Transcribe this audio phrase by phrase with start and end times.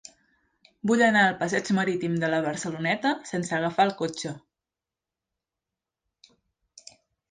[0.91, 4.35] Vull anar al passeig Marítim de la Barceloneta sense agafar el cotxe.